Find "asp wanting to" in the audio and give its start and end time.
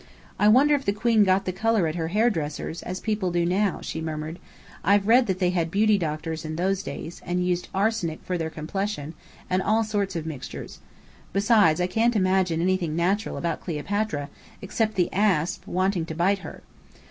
15.13-16.15